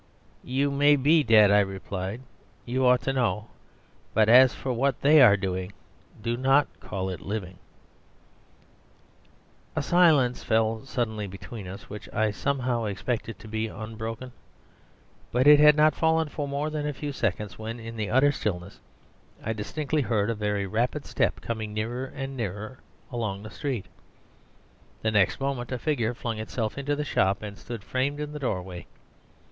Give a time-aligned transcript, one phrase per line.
[0.43, 2.21] "You may be dead," I replied.
[2.65, 3.49] "You ought to know.
[4.15, 5.73] But as for what they are doing,
[6.19, 7.59] do not call it living.".....
[9.75, 14.31] A silence fell suddenly between us which I somehow expected to be unbroken.
[15.31, 18.31] But it had not fallen for more than a few seconds when, in the utter
[18.31, 18.79] stillness,
[19.43, 22.79] I distinctly heard a very rapid step coming nearer and nearer
[23.11, 23.85] along the street.
[25.03, 28.39] The next moment a figure flung itself into the shop and stood framed in the
[28.39, 28.87] doorway.